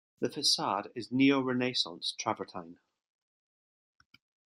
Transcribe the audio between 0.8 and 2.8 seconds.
is neo-Renaissance travertine.